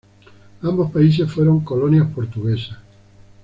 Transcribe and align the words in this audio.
Ambos 0.63 0.89
países 0.89 1.31
fueron 1.31 1.59
colonias 1.63 2.09
portuguesas. 2.11 2.79